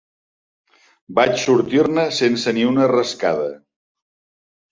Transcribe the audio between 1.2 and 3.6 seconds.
sortir-ne sense ni una rascada.